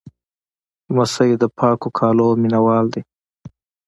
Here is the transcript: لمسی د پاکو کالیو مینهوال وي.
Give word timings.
لمسی 0.93 1.31
د 1.41 1.43
پاکو 1.57 1.89
کالیو 1.97 2.29
مینهوال 2.41 2.85
وي. 2.93 3.01